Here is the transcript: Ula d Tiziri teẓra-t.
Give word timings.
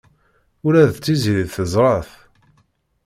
Ula 0.65 0.83
d 0.93 0.95
Tiziri 1.03 1.45
teẓra-t. 1.55 2.09